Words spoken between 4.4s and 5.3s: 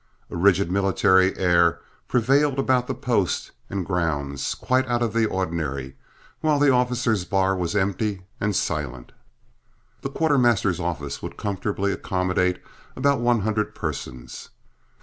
quite out of the